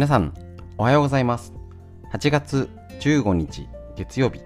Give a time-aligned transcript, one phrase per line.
[0.00, 0.32] 皆さん、
[0.78, 1.52] おはようございます。
[2.14, 4.40] 8月15日月曜日、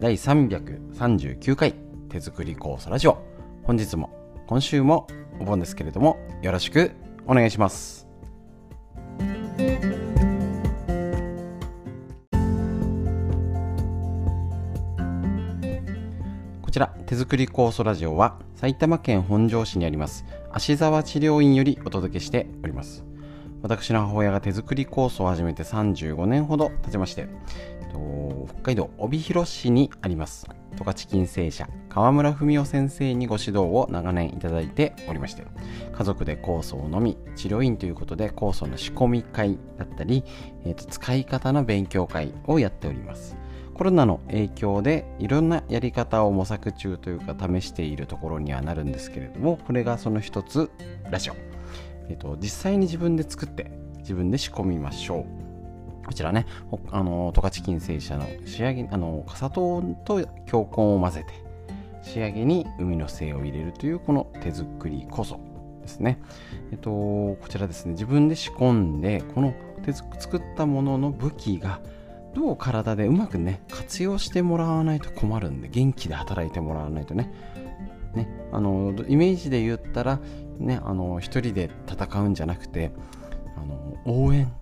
[0.00, 1.76] 第339回
[2.08, 3.16] 手作り酵素ラジオ。
[3.62, 4.10] 本日も、
[4.48, 5.06] 今週も
[5.38, 6.90] お盆ですけれども、よろしく
[7.24, 8.08] お願いします。
[16.62, 23.04] こちら、手作り酵素ラジオは、埼玉県本庄市にあります、芦沢治療院よりお届けしております。
[23.66, 27.26] 私の母親が手作り酵素を始めて35年ほど経ちまして、
[27.80, 30.46] えっと北海道帯広市にあります。
[30.76, 35.44] 十勝金星社川村文夫先生にご指導を長年いただいておりまして
[35.92, 40.22] 家族で酵素を飲み治療院ということで酵素の仕込み会だったり、
[40.64, 43.36] えっと使い方の勉強会をやっております。
[43.74, 50.70] コロナの影響でいろんなやり方を模索中というか試しているところにはなるんですけれどもこれがその一つ
[51.10, 51.55] ラジオ。
[52.08, 56.06] えっと、実際に自分で作って自分で仕込みましょう。
[56.06, 56.46] こちらね
[56.92, 65.40] あの十勝金星社の仕上げあの砂糖と強根を混ぜて仕上げに海の精を入れるというこの手作りこそ
[65.82, 66.20] ですね。
[66.70, 69.52] えっとこちらですね自分で仕込んでこの
[69.84, 71.80] 手作ったものの武器が
[72.34, 77.32] どう体でうまくね活用してもらわないと困るんで元気で働いてもらわないとね、
[78.52, 80.20] あのイメージで言ったら、
[80.58, 82.92] ね、あの一人で戦うんじゃなくて
[83.56, 84.52] あの応援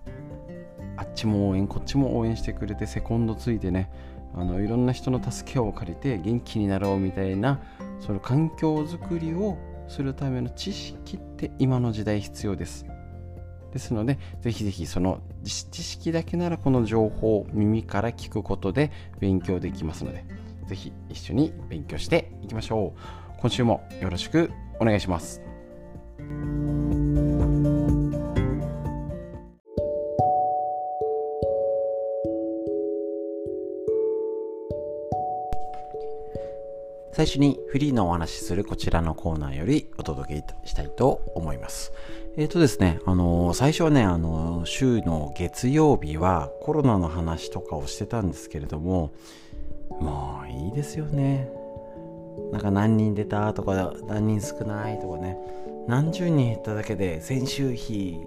[0.97, 3.91] あっちも応援こっちも応援してくれてセコンドついてね
[4.33, 7.61] あのいろんな人の助けを借りて元気になろうみたいな
[7.99, 12.85] その環境づくりをするための知識って今の時代必要です。
[13.71, 20.25] ですので、ぜひぜひその知識だけならこの情報を耳から聞くことで勉強できますので、
[20.67, 23.24] ぜひ一緒に勉強していきましょう。
[23.39, 25.41] 今週もよろしくお願いします。
[37.15, 41.93] 最初にフリーのお話しするこちらのコーナーよりお届けしたいと思います。
[42.35, 49.13] えっ、ー、とですね、あのー、最初はね、あのー、週の月曜日はコロナの話とかをしてたんですけれども、
[49.89, 51.49] もういいですよね。
[52.51, 55.37] なんか何人出たとか何人少ないとかね。
[55.87, 58.19] 何十人減っただけで先週比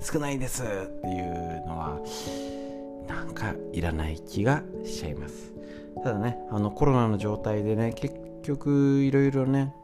[0.00, 2.00] 少ないですっていうのは
[3.06, 5.52] なんかいらない気がしちゃいます。
[6.02, 9.74] ただねあのコロナの状態でね結局いろいろね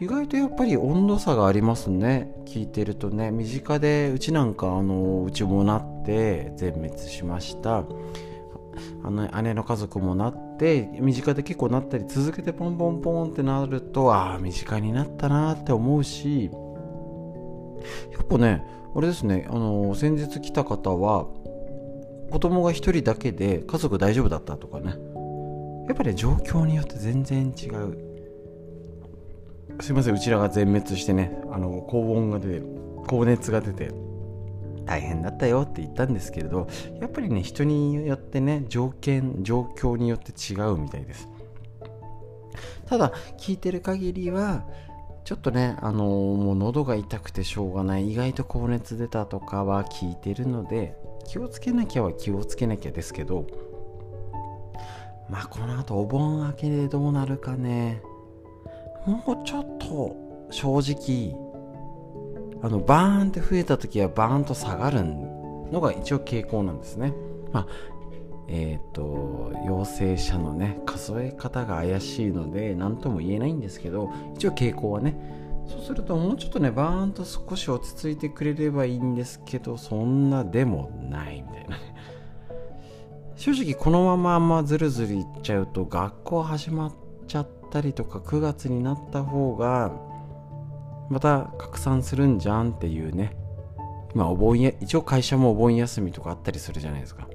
[0.00, 2.34] 意外とやっぱり温度差がありますね。
[2.46, 7.84] 聞いてるとね身近でうちなんかあのうちもなって全滅しました。
[9.04, 10.51] あの姉の家族もなって
[11.00, 16.50] 身近で結構なったり続けてポンポンポンってなるとああ身近になったなって思うし
[18.12, 18.64] やっぱね
[18.94, 21.26] あれですねあの先日来た方は
[22.30, 24.94] 子供が1人だけで家族大丈夫だったとかね。
[25.86, 28.12] やっぱり、ね、状況によって全然違う。
[29.80, 32.66] すいませんうちらが全滅してねあの高温が出て
[33.06, 33.90] 高熱が出て。
[34.84, 36.68] 大変だったよって言ったんですけれど
[37.00, 41.28] やっぱりね人によってね条件状況によって違うみたいです。
[42.86, 44.66] ただ聞いてる限りは
[45.24, 53.46] ちょっとねあの、もう喉が痛くてしょうがない意外と高熱出たとかは聞いてるので気をつけなきゃは気をつけなきゃですけど
[55.30, 58.02] まあこの後お盆明けでどうなるかね。
[59.06, 61.34] もうちょっと正直
[62.62, 67.12] あのバーンって増えた時はバーンと下がるのが一応傾向なんですね。
[67.52, 67.66] まあ
[68.48, 75.16] えっ、ー、と陽性者のね数え方が怪しいので何とも言えないんですけど一応傾向はね
[75.66, 81.78] そうするともうちょっとねバーンと少し落ち着いてくれればいいんですけどそんなでもないみたいな
[83.36, 86.94] 正直このままあんまあずるずるいっちゃうと学校始まっ
[87.26, 89.92] ちゃったりとか9月になった方が
[91.12, 93.36] また拡散するんじゃんっていうね。
[94.14, 97.28] まお盆や一応会社もお盆休みとかあったりするじゃないですか。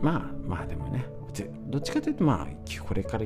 [0.00, 1.04] まあまあでもね。
[1.68, 2.46] どっちかというとまあ
[2.86, 3.24] これから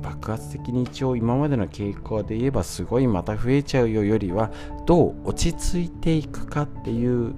[0.00, 4.52] 爆発的に一応今までの傾向で言えばすごいまた増えちゃうよよりは
[4.86, 7.34] どう落ち着いていくかっていう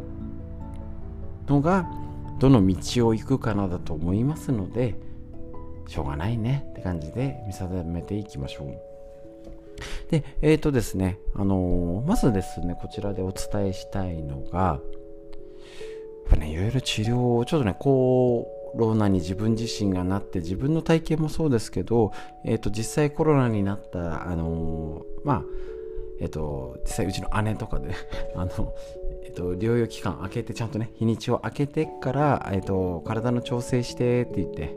[1.49, 1.91] のが
[2.39, 4.95] どの道を行くかなだと思いますので
[5.87, 8.94] しょうがないねって感じで見定めていきましょう。
[10.11, 14.81] で、えっ、ー、とですね、あのー、まずですね、こちらでお伝えしたいのが、やっ
[16.31, 22.13] ぱね、いろいろ治療を、ちょっとね、コロナに自分自身がなって、自分の体験もそうですけど、
[22.45, 25.45] えっ、ー、と、実際コロナになった、あのまあ、
[26.21, 27.91] えっ、と、実際うちの姉とかで、
[28.37, 28.75] あの、
[29.25, 34.77] えっと、療養期間空けてちゃんとね日にちを空けてから、えっと、体の調整してって言って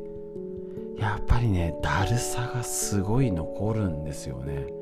[0.98, 4.77] やっぱりねだるさがすごい残るんですよね。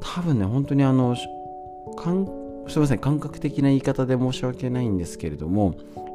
[0.00, 5.74] 多分ね本当にあのすいません感覚的な言い方で申し訳ないんですけれども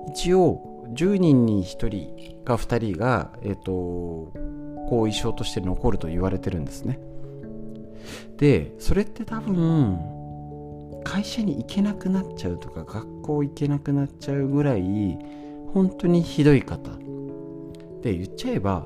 [0.09, 4.31] 一応10人に1人か2人が、えっと、
[4.89, 6.99] 後遺症として残ると言われてるんですね。
[8.37, 9.97] でそれって多分
[11.03, 15.17] 会社に行けなくなっちゃうとか学校行けなくなっちゃうぐらい
[15.73, 16.91] 本当にひどい方。
[18.01, 18.85] で言っちゃえば、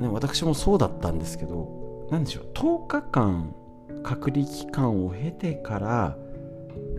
[0.00, 3.54] ね、私もそうだったんですけど何でしょう10日間
[4.02, 6.16] 隔離期間を経てから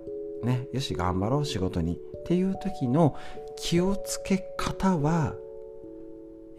[0.43, 1.95] ねよし頑張ろう仕事に。
[1.95, 3.15] っていう時の
[3.57, 5.35] 気をつけ方は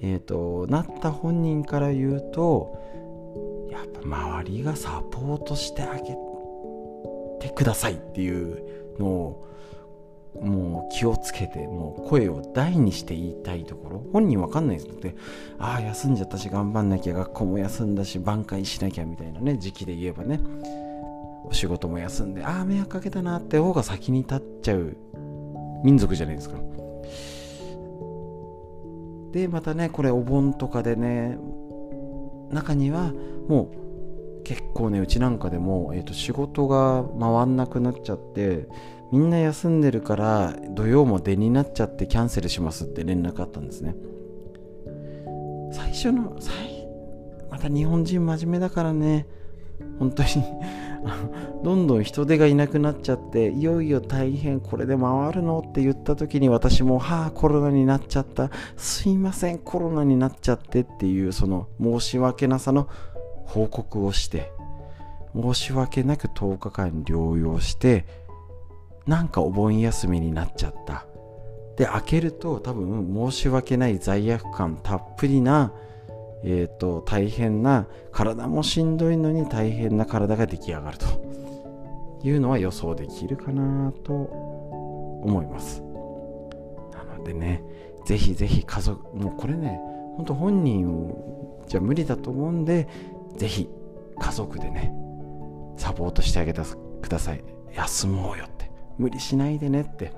[0.01, 2.77] えっ、ー、となった本人から言うと
[3.71, 6.15] やっぱ周りがサポートしてあげ
[7.39, 8.63] てくださいっていう
[8.99, 9.47] のを
[10.41, 14.03] もう気をつけてもう声を大にして言いたいところ。
[14.11, 15.15] 本人わかんないですので
[15.57, 20.39] ああ休んじゃったし頑張んなきゃ学校も休んだし挽回しなきゃみたいなね時期で言えばね。
[21.51, 24.97] 仕事も休んでああ迷惑かけたなって方が先に立っちゃう
[25.83, 26.57] 民族じゃないですか。
[29.31, 31.37] でまたねこれお盆とかでね
[32.51, 33.11] 中には
[33.47, 33.69] も
[34.39, 38.67] う結構ねうちなんかでも、えーと、仕事が回んなくなっちゃって
[39.11, 43.95] みんな休んでるから土曜も出になっちゃってキャンセルしますって連絡あったんですね。
[45.73, 46.53] 最初の最
[47.49, 49.27] また日本人真面目だからね
[49.99, 50.29] 本当に
[51.63, 58.49] どんどん人手がいなくなっちゃっていよいよ大変これで回るのって言った時に私もはあコロナになっちゃった。
[58.77, 62.87] すいませんコロナになっちゃってっていうその申し訳なさの
[63.45, 64.51] 報告をして
[65.35, 68.05] 申し訳なく10日間療養して
[69.05, 71.05] なんかお盆休みになっちゃった。
[71.77, 75.73] で開けると多分申し訳ない罪悪感たっぷりな
[76.47, 81.05] えーと、大変な体もしんどいのに大変な体が出来上がると。
[82.23, 85.83] いうのは予想できるかなと思います。
[86.91, 87.61] なのでね
[88.05, 89.79] ぜひぜひ家族もうこれね
[90.17, 91.13] 本当本人
[91.67, 92.87] じゃ無理だと思うんで
[93.37, 93.69] ぜひ
[94.17, 94.91] 家族でね
[95.77, 96.61] サポートしてあげて
[97.01, 97.43] ください。
[97.75, 98.71] 休もうよって。
[98.97, 100.11] 無理しないでねって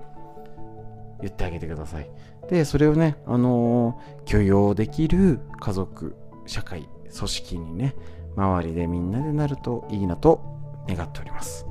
[1.20, 2.10] 言ってあげてください。
[2.50, 7.96] でそれをね、あのー、許容できる家族社会組織にね
[8.36, 10.42] 周りでみんなでなるといいなと
[10.88, 11.66] 願っております。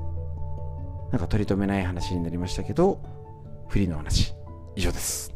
[1.12, 3.00] なんか取り留めない話になりましたけど
[3.68, 4.34] フリーの話。
[4.76, 5.34] 以上です。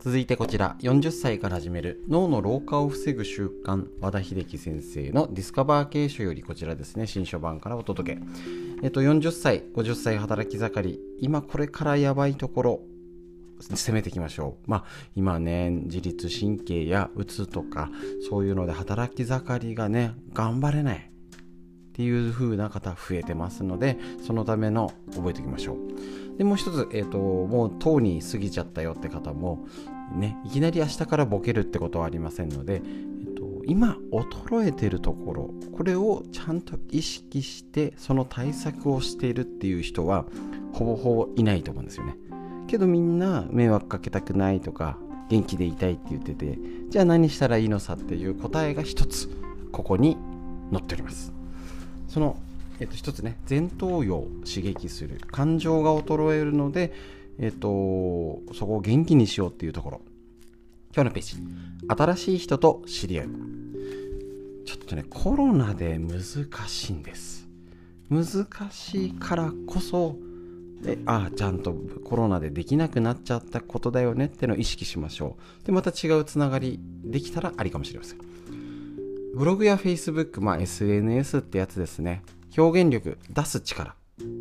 [0.00, 8.22] 続いてこちら40歳から始める脳の老化を防ぐ習慣和田秀樹先生のディスカバー系書よりこちらですね新書版からお届け
[8.82, 12.80] えっと40歳50歳働き盛り今これからやばいところ
[13.60, 14.70] 攻めていきましょう。
[14.70, 17.90] まあ今ね、自律神経やうつとか
[18.28, 26.29] そういうので働き盛りがね、頑張れないっていう風な方増えてますので、そのための覚えておきましょう。
[26.40, 29.66] で、もう一つ、え、ー、と、もうとうに過ぎちゃったよって方も、
[30.14, 40.24] ね、いきなり明日からボケるってことはありませんので、えっ、ー、と、今衰えてるところ、これをちゃんと意識して、その対策をしているっていう人は、
[40.72, 42.16] ほぼほぼいないと思うんですよね。
[42.68, 44.96] けどみんな迷惑かけたくないとか
[45.28, 46.56] 元気でいたいって言ってて
[46.88, 49.28] じゃあ何したらいいのさっていう答えが一つ
[49.72, 50.16] ここに
[50.72, 51.32] 載っております
[52.06, 52.36] その、
[52.80, 56.92] えっと、一つね前頭葉を刺激する感情が衰えるので
[57.38, 60.00] えっとそこを元気にしようっていうところ。
[60.92, 61.36] 今日のページ。
[61.88, 63.28] 新しい人と知り合う。
[64.66, 66.22] ちょっとねコロナで難
[66.66, 67.46] しいんです。
[68.08, 70.16] 難しいからこそ
[70.82, 75.66] でああちゃんとコロナでできなくなっちゃったことだよねってのを意識しましょう。
[75.66, 78.18] でまた違うつながりできたらありかもしれません。
[79.34, 82.22] ブログや Facebook、まあ、SNS ってやつですね。
[82.56, 83.94] 表現力出す力。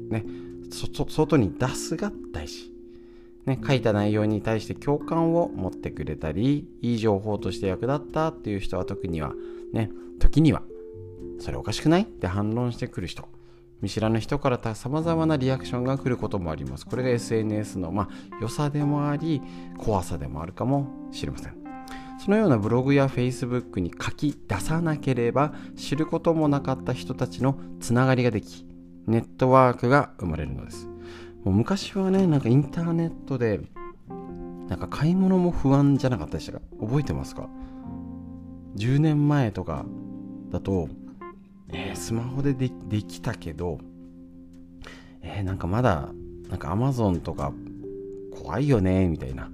[0.09, 0.25] ね。
[0.71, 2.71] 外に出すが大事。
[3.45, 9.33] ね、書いた内容に対して共感を持ってくれたりいい情報として役立ったっていう人は特には。
[9.73, 9.89] ね。
[10.19, 10.61] 時には
[11.39, 13.27] それおかしくないって反論してくる人。
[13.81, 16.85] 見知らぬ人からさまざまなリアクションが来ることもあります。
[16.85, 19.41] これが SNS の、まあ、良さでもあり、
[19.77, 21.58] 怖さでもあるかもしれません。
[22.19, 28.65] そのようなブログや Facebook に書き出さなければ知ることもなかった人たちのつながりができ、
[29.07, 30.85] ネットワークが生まれるのです。
[31.45, 33.61] もう昔はね、なんかインターネットで、
[34.67, 37.47] なんか買い物も不安じゃなかったでしたか覚えてますか
[38.75, 39.85] ?10 年前とか
[40.51, 40.89] だと、
[41.69, 42.69] えー、スマホでで
[43.01, 43.79] きたけど、
[45.21, 46.09] えー、なんかまだ、
[46.49, 47.53] なんか Amazon とか
[48.43, 49.49] 怖いよね、みたいな。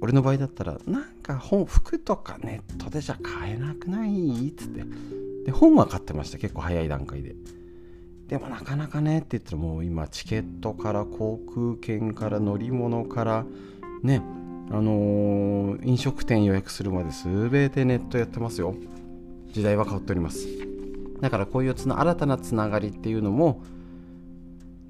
[0.00, 1.04] 俺の場合だったら、なん
[1.34, 4.48] か本、服とかネットでじゃ買えなくない？
[4.48, 4.84] っつって。
[5.46, 7.36] で、本は買ってました、結構早い段階で。
[8.28, 13.46] でもなかなかねって言ったらもう今チケットから航空券から乗り物から
[14.02, 14.22] ね
[14.70, 18.74] あのー、飲食店予約するまで全てネットやってますよ
[19.50, 20.46] 時代は変わっております
[21.22, 23.62] だからこういうつな新たなつながりっていうのも、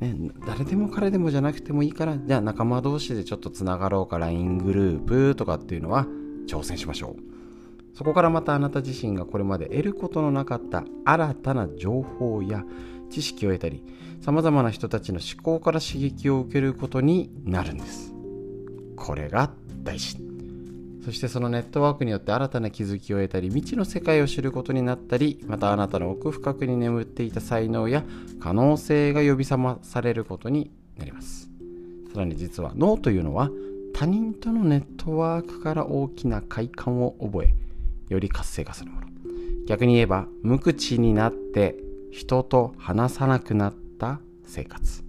[0.00, 6.08] ね、誰でも彼でもじゃなくてもいいからじゃあ仲間同士でちょっとつながろうか LINE グループとかっていうのは
[6.48, 7.96] 挑戦しましょう。
[7.96, 12.64] そこからまたあなた自身がこれまで得ることのなかった新たな情報や
[13.10, 13.82] 知識を得たり
[14.20, 18.14] さまざまな人たちの思考から刺激を受けることになるんです。
[18.96, 19.50] これが
[19.82, 20.16] 大事
[21.04, 28.04] そしてそのネットワークによって新たな気づきを得たり未知の世界を知ることになったりまたあなたの奥深くに眠っていた才能や
[28.40, 31.48] 可能性が呼び覚まされることになります。
[32.12, 33.50] さらに実は脳というのは
[33.98, 37.54] 他人とのネットワークから大きな快感を覚え
[38.08, 39.08] より活性化するもの。
[39.66, 41.74] 逆に言えば無口になって
[42.12, 45.02] 人と話さなくなった生活。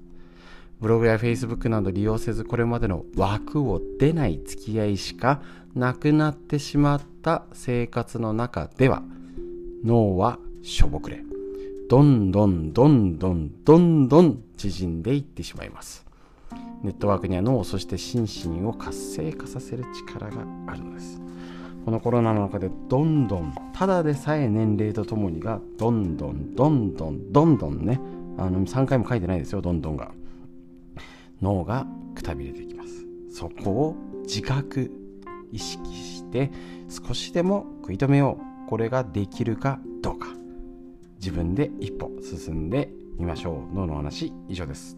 [0.81, 5.43] ブログや Facebook など利用せずこれまでの枠を出ない付き合いしか
[5.75, 9.03] なくなってしまった生活の中では
[9.85, 11.21] 脳はしょぼくれ。
[11.91, 16.08] どんどんどんどんどんどん縮んでいってしまいます。
[16.83, 18.21] ネットワークには脳そして心
[18.61, 21.19] 身を活性化させる力があるのです。
[21.85, 27.99] このコロナの中でどんどんただでさえ年齢とともにがどんどんどんどんどんどんね
[28.37, 30.11] あの3回も書いてないですよどんどんが。
[31.41, 33.05] 脳がくたびれていきます。
[33.31, 34.91] そこを自覚
[35.51, 36.51] 意識して
[36.89, 38.69] 少しでも食い止めよう。
[38.69, 40.27] これができるかどうか。
[41.19, 43.75] 自分で一歩進んでみましょう。
[43.75, 44.95] 脳の話以上です。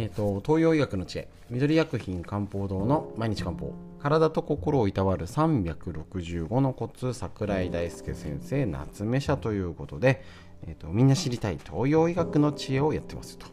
[0.00, 1.28] えーと、東洋医学の知恵。
[1.50, 3.74] 緑薬品漢方堂の毎日漢方。
[3.98, 10.22] 体と心をいたわる365のコツ桜井大輔先生夏目社ということで、
[10.68, 13.46] えーと、みんな知りたい東洋医学の知恵をやってますと。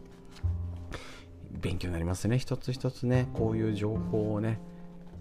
[1.51, 2.37] 勉強になりますね。
[2.37, 4.59] 一つ一つねこういう情報をね。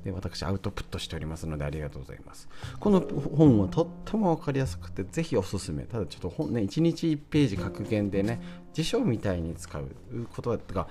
[0.05, 2.49] で私アウトプットしておりますのでありがとうございます。
[2.79, 5.85] この本はとっても分かりやすくてぜひおすすめ。
[5.85, 8.41] ただちょっと本ね1日1ページ格言でね
[8.75, 10.89] 辞書みたいに使う言葉とか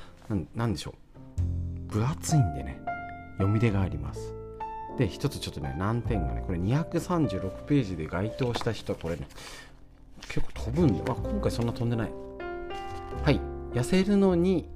[0.56, 0.96] 何でしょ
[1.90, 2.82] う分厚いんでね
[3.38, 4.34] 読み出があります
[4.98, 9.28] で一つちょっとね難点がねこれ236ページで該当した人これね
[10.28, 12.12] 結構飛ぶんで、あ、今回そんな飛んでない。
[13.24, 13.40] はい。
[13.74, 14.68] 痩せるのに、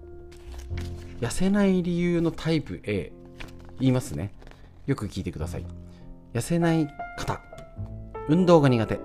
[1.20, 3.12] 痩せない理由のタイプ A。
[3.80, 4.34] 言いますね。
[4.86, 5.66] よく聞いてください。
[6.34, 6.88] 痩せない
[7.18, 7.42] 方。
[8.30, 9.00] 運動が苦手。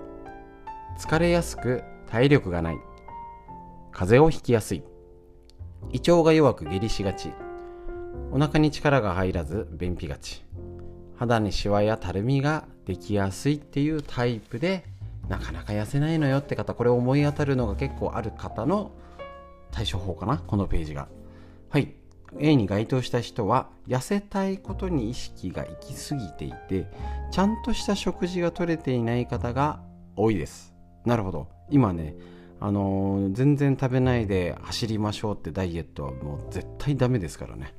[0.99, 2.77] 疲れやすく体力がない。
[3.91, 4.83] 風邪をひきやすい。
[5.91, 7.31] 胃腸が弱く下痢しがち。
[8.31, 10.43] お腹に力が入らず便秘がち。
[11.15, 14.83] 肌にシワやたるみができやすいっていうタイプで
[15.29, 18.91] なかなか痩せないのよって方これ思い当たるのが結構ある方の
[19.71, 21.07] 対処法かなこのページが
[21.69, 21.93] はい
[22.39, 26.87] A に該当した人は痩せたいことに意識が行き過ぎていて
[27.31, 29.81] ちゃんとした食事が取れていない方が
[30.15, 30.73] 多いです
[31.05, 32.15] なるほど今ね
[32.65, 37.73] あの、全然食べないで走りましょうってダイエットはもう絶対ダメですからね。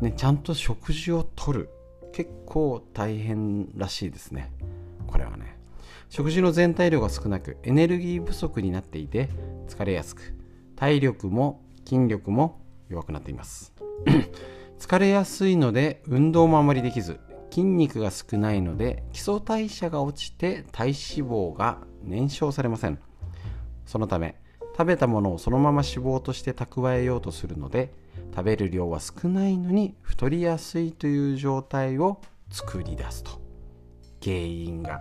[0.00, 1.70] ねちゃんと食事をとる。
[2.12, 4.52] 結構大変らしいですね。
[5.06, 5.56] これはね。
[6.08, 9.28] 食事の全体量が少なくエネルギー不足になっていて
[9.68, 10.34] 疲れやすく。
[10.74, 13.72] 体力も筋力も弱くなっています。
[14.80, 17.20] 疲れやすいので運動もあまりできず
[17.50, 20.94] 筋肉が少ないので基礎代謝が落ちて体脂
[21.30, 22.98] 肪が燃焼されません。
[23.88, 24.36] そのため
[24.76, 27.92] 食べたものをそのまま脂肪として蓄えようとするので
[28.36, 33.40] 食べる量は少ないのに太りやすいという状態を作り出すと。
[34.22, 35.00] 原因が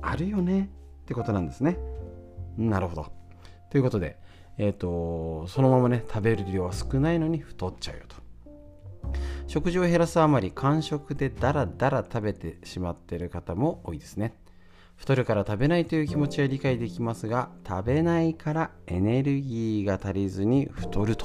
[0.00, 0.70] あるよね。
[1.02, 1.76] ってことなんですね。
[2.56, 3.12] なるほど。
[3.68, 4.16] ということで
[4.58, 8.16] え、ー、とそのままね食べる量は少ないのに太っちゃうよと。
[9.48, 14.34] 食事を減らすあまり間食でダラダラ食べてしまってる方も多いですね。
[15.00, 21.24] 太るから食べないという気持ちは理解できますが食べないからエネルギーが足りずに太ると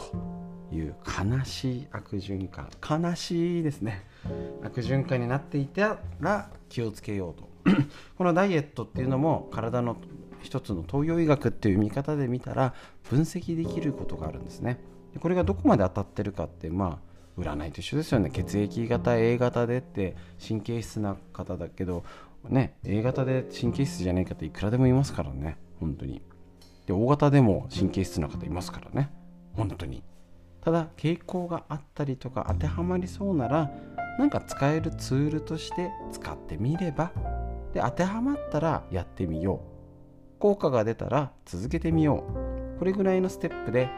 [0.71, 2.69] いう悲しい悪循環。
[2.81, 4.05] 悲しいですね。
[4.63, 7.49] 悪循環になっていたら気をつけようと。
[8.17, 9.97] このダイエットっていうのも体の
[10.41, 14.79] 一つの東洋医学っていう見方で見たら分析できることがあるんですね。
[15.13, 18.29] でこれがどこまで当たってるかってまあ占いと一緒ですよね。
[18.29, 22.05] 血液型 A 型でって神経質な方だけど
[22.49, 26.21] ね A 型で神経質じゃない方いくらでもいますからね本当に。
[26.85, 29.11] で O 型でも神経質な方いますからね
[29.53, 30.03] 本当に。
[30.61, 33.71] ただ傾向があったりとか当てはまりそうなら
[34.17, 37.11] なんか使えるツールとして使ってみれば
[37.73, 40.39] で当てはまったらやってみよう。
[40.39, 42.23] 効果が出たら続けてみよ
[42.75, 42.79] う。
[42.79, 43.89] これぐらいのステップで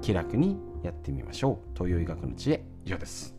[0.00, 1.58] 気楽にやってみましょう。
[1.74, 3.34] 東洋医学の知恵以上です。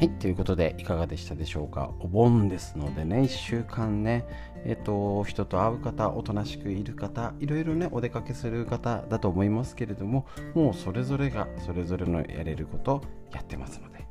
[0.00, 1.90] はい、ということでいかがでしたでしょうか？
[2.00, 4.24] お盆ですのでね、1週間ね、
[4.64, 14.06] えっと、人と会う方、おとなしくいる方、いろいろね、お出かけする方だと思いますけれども、もうそれぞれがそれぞれのやれることやってますので、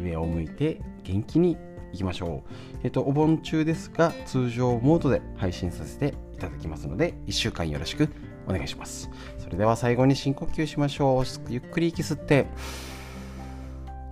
[0.00, 1.58] 上を向いて元気に
[1.92, 2.78] いきましょう。
[2.82, 8.08] えっと、お盆中ですが、通常モードで配信させていただきますので、1週間よろしく
[8.48, 9.10] お願いします。
[9.36, 11.24] それでは最後に深呼吸しましょう。
[11.50, 12.46] ゆっくり息吸って、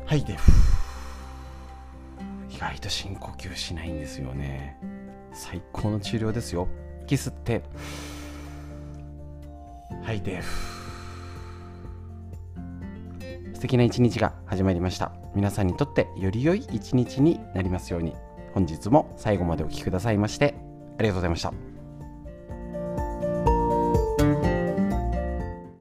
[0.04, 0.36] 吐いて、
[2.54, 4.78] 意外と深呼吸しないんですよね。
[5.32, 6.68] 最高の治療ですよ。
[7.02, 7.62] 息吸って。
[10.02, 10.40] 吐いて
[13.54, 15.12] 素敵な一日が始まりました。
[15.34, 18.14] 皆さんにとってより良い一日になりますように。
[18.52, 20.54] 本日も最後までお聴きくださいまして
[20.96, 21.73] ありがとうございました。